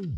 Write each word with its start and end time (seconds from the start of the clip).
انسان 0.00 0.12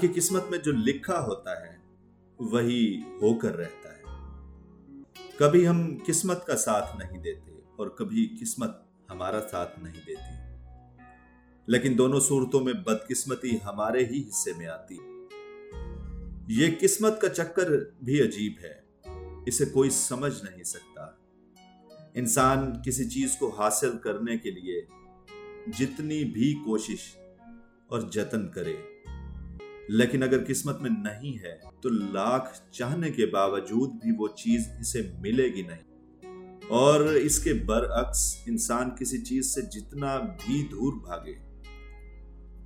کی 0.00 0.08
قسمت 0.14 0.44
میں 0.50 0.58
جو 0.58 0.72
لکھا 0.72 1.24
ہوتا 1.24 1.50
ہے، 1.60 1.76
وہی 2.38 3.00
ہو 3.22 3.38
کر 3.38 3.56
رہتا 3.56 3.88
ہے۔ 3.88 4.02
کبھی 5.38 5.68
ہم 5.68 5.98
قسمت 6.06 6.46
کا 6.46 6.56
ساتھ 6.56 6.96
نہیں 6.96 7.22
دیتے 7.22 7.50
اور 7.76 7.86
کبھی 7.86 8.36
قسمت 8.40 8.70
ہمارا 9.10 9.40
ساتھ 9.50 9.78
نہیں 9.78 10.00
دیتی۔ 10.06 10.58
لیکن 11.66 11.94
دونوں 11.98 12.20
صورتوں 12.20 12.60
میں 12.60 12.72
بدقسمتی 12.72 13.56
ہمارے 13.64 14.04
ہی 14.04 14.28
حصے 14.28 14.52
میں 14.58 14.66
آتی۔ 14.66 15.17
یہ 16.50 16.66
قسمت 16.80 17.20
کا 17.20 17.28
چکر 17.28 17.70
بھی 18.02 18.22
عجیب 18.22 18.52
ہے، 18.62 18.74
اسے 19.46 19.64
کوئی 19.64 19.90
سمجھ 19.90 20.44
نہیں 20.44 20.62
سکتا۔ 20.64 21.02
انسان 22.14 22.72
کسی 22.86 23.08
چیز 23.10 23.36
کو 23.36 23.48
حاصل 23.58 23.98
کرنے 23.98 24.36
کے 24.38 24.50
لیے 24.50 24.80
جتنی 25.78 26.24
بھی 26.24 26.54
کوشش 26.64 27.16
اور 27.86 28.00
جتن 28.00 28.48
کرے، 28.48 28.76
لیکن 29.88 30.22
اگر 30.22 30.44
قسمت 30.46 30.80
میں 30.80 30.90
نہیں 30.90 31.38
ہے 31.38 31.58
تو 31.82 31.88
لاکھ 31.88 32.72
چاہنے 32.72 33.10
کے 33.10 33.26
باوجود 33.26 33.90
بھی 33.90 34.10
وہ 34.18 34.28
چیز 34.28 34.68
اسے 34.80 35.02
ملے 35.18 35.48
گی 35.54 35.62
نہیں۔ 35.62 35.86
اور 36.68 37.00
اس 37.00 37.38
کے 37.38 37.54
برعکس 37.54 38.36
انسان 38.46 38.90
کسی 38.90 39.24
چیز 39.24 39.54
سے 39.54 39.62
جتنا 39.62 40.18
بھی 40.18 40.68
دور 40.70 40.92
بھاگے، 40.92 41.34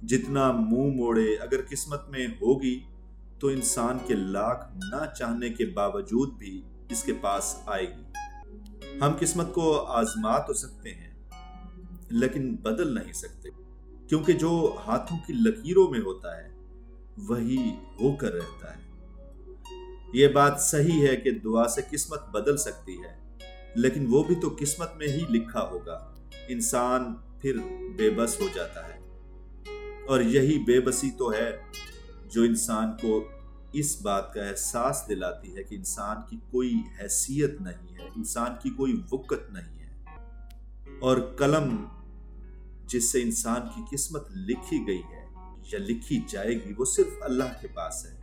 جتنا 0.03 0.53
منہ 0.53 0.95
موڑے 0.95 1.35
اگر 1.35 1.61
قسمت 1.71 2.09
میں 2.09 2.27
ہوگی 2.27 2.81
تو 3.43 3.49
انسان 3.49 3.99
کے 4.07 4.15
لاکھ 4.15 4.77
نہ 4.77 5.15
چاہنے 5.15 5.49
کے 5.49 5.67
باوجود 5.67 6.33
بھی 6.33 6.63
اس 6.91 7.03
کے 7.03 7.13
پاس 7.21 7.57
آئے 7.67 7.87
گی۔ 7.89 8.03
ہم 8.99 9.13
قسمت 9.21 9.55
کو 9.55 9.85
آزما 9.85 10.39
تو 10.39 10.53
سکتے 10.53 10.95
ہیں، 10.95 11.31
لیکن 12.11 12.57
بدل 12.57 12.95
نہیں 12.95 13.13
سکتے، 13.13 13.49
کیونکہ 14.09 14.33
جو 14.33 14.77
ہاتھوں 14.87 15.19
کی 15.27 15.33
لکیروں 15.33 15.91
میں 15.91 16.01
ہوتا 16.01 16.37
ہے، 16.37 16.49
وہی 17.19 17.71
ہو 18.01 18.17
کر 18.17 18.33
رہتا 18.33 18.77
ہے۔ 18.77 18.81
یہ 20.15 20.29
بات 20.29 20.61
صحیح 20.61 21.09
ہے 21.09 21.17
کہ 21.17 21.31
دعا 21.31 21.69
سے 21.69 21.81
قسمت 21.91 22.29
بدل 22.29 22.57
سکتی 22.57 22.97
ہے، 22.99 23.39
لیکن 23.75 24.07
وہ 24.11 24.23
بھی 24.23 24.35
تو 24.35 24.57
قسمت 24.59 24.97
میں 24.97 25.09
ہی 25.09 25.25
لکھا 25.31 25.69
ہوگا۔ 25.71 26.15
انسان 26.49 27.15
پھر 27.41 27.57
بے 27.97 28.11
بس 28.11 28.41
ہو 28.41 28.47
جاتا 28.55 28.89
ہے۔ 28.89 28.99
اور 30.07 30.21
یہی 30.21 30.59
بے 30.59 30.81
بسی 30.81 31.11
تو 31.11 31.33
ہے 31.33 31.57
جو 32.33 32.43
انسان 32.43 32.91
کو 33.03 33.29
اس 33.73 34.03
بات 34.03 34.35
کا 34.35 34.43
احساس 34.43 35.03
دلاتی 35.09 35.57
ہے 35.57 35.63
کہ 35.63 35.75
انسان 35.75 36.17
کی 36.31 36.37
کوئی 36.51 36.75
حیثیت 37.03 37.61
نہیں 37.61 37.95
ہے، 37.95 38.09
انسان 38.17 38.51
کی 38.63 38.71
کوئی 38.71 39.01
وقت 39.13 39.53
نہیں 39.53 39.79
ہے۔ 39.79 40.05
اور 41.01 41.17
قلم 41.37 41.85
جس 42.87 43.13
سے 43.13 43.23
انسان 43.23 43.61
کی 43.75 43.97
قسمت 43.97 44.31
لکھی 44.31 44.87
گئی 44.87 45.03
ہے 45.11 45.27
یا 45.73 45.79
لکھی 45.79 46.21
جائے 46.29 46.53
گی، 46.53 46.73
وہ 46.79 46.85
صرف 46.85 47.07
اللہ 47.21 47.45
کے 47.61 47.69
پاس 47.69 48.07
ہے۔ 48.07 48.21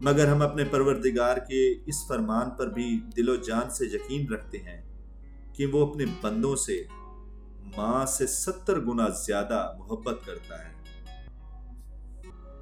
مگر 0.00 0.28
ہم 0.28 0.42
اپنے 0.42 0.64
پروردگار 0.64 1.36
کے 1.36 1.74
اس 1.86 2.06
فرمان 2.08 2.50
پر 2.50 2.68
بھی 2.68 3.00
دل 3.16 3.28
و 3.28 3.36
جان 3.36 3.70
سے 3.70 3.84
یقین 3.86 4.32
رکھتے 4.32 4.58
ہیں 4.58 4.82
کہ 5.52 5.66
وہ 5.66 5.90
اپنے 5.90 6.04
بندوں 6.20 6.56
سے 6.56 6.84
ماں 7.76 8.06
سے 8.06 8.26
ستر 8.26 8.80
گنا 8.80 9.08
زیادہ 9.08 9.72
محبت 9.78 10.20
کرتا 10.26 10.64
ہے۔ 10.64 10.76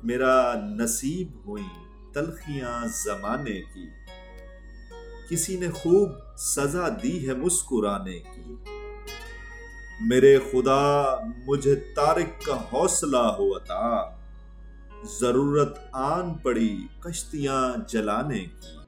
میرا 0.05 0.55
نصیب 0.55 1.29
ہوئی 1.47 1.65
تلخیاں 2.15 2.87
زمانے 2.87 3.61
کی۔ 3.61 3.89
کسی 5.29 5.59
نے 5.59 5.70
خوب 5.70 6.09
سزا 6.37 6.89
دی 7.03 7.29
ہے 7.29 7.35
مسکرانے 7.35 8.19
کی۔ 8.19 8.55
میرے 10.01 10.39
خدا، 10.39 11.05
مجھے 11.47 11.75
تارک 11.75 12.45
کا 12.45 12.55
حوصلہ 12.73 13.17
ہوا 13.17 13.59
تھا۔ 13.59 14.17
ضرورت 15.20 15.79
آن 15.93 16.35
پڑی 16.35 16.87
کشتیاں 17.01 17.89
جلانے 17.89 18.39
کی۔ 18.39 18.83